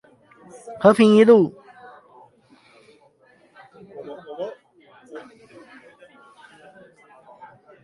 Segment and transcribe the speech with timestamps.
[0.79, 1.53] 和平一路